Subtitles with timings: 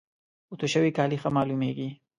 [0.49, 1.89] اوتو شوي کالي ښه معلوميږي.